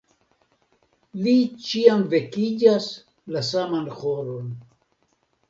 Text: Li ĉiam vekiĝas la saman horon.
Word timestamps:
Li 1.25 1.33
ĉiam 1.65 2.01
vekiĝas 2.15 2.89
la 3.37 3.45
saman 3.51 3.87
horon. 4.01 4.51